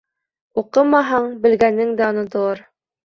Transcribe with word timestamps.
Уҡымаһаң, 0.61 1.29
белгәнең 1.43 1.93
дә 2.01 2.09
онотолор. 2.15 2.65